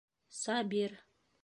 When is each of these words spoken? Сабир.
Сабир. 0.39 0.91